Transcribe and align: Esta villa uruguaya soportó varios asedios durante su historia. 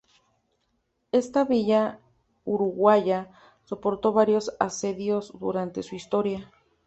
Esta 1.11 1.45
villa 1.45 1.99
uruguaya 2.43 3.29
soportó 3.65 4.13
varios 4.13 4.51
asedios 4.59 5.31
durante 5.37 5.83
su 5.83 5.93
historia. 5.93 6.51